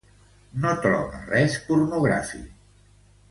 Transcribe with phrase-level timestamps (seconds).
[0.63, 2.51] No troba res pornogràfic.